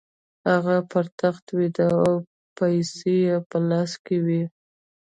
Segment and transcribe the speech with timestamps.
[0.49, 2.11] هغه پر تخت ویده او
[2.57, 4.43] پیسې یې په لاس کې وې